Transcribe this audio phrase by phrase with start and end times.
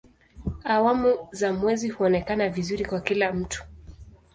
[0.63, 3.63] Awamu za mwezi huonekana vizuri kwa kila mtu.